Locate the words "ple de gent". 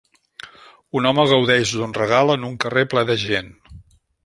2.95-3.55